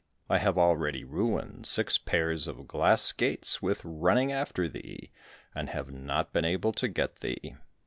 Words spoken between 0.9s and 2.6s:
ruined six pairs